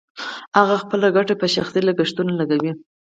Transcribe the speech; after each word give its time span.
هغه 0.57 0.75
خپله 0.83 1.07
ګټه 1.17 1.33
په 1.41 1.47
شخصي 1.55 1.79
لګښتونو 1.87 2.31
لګوي 2.39 2.71